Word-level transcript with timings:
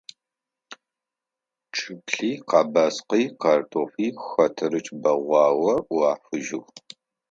Чӏыплъи, 1.75 2.31
къэбаскъи, 2.49 3.23
картофи– 3.41 4.07
хэтэрыкӏ 4.25 4.93
бэгъуагъэ 5.01 5.75
ӏуахыжьы. 5.87 6.59